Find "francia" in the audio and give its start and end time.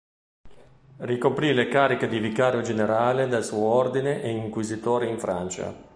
5.19-5.75